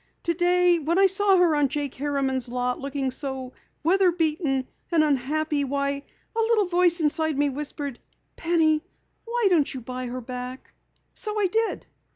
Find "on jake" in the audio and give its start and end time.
1.55-1.93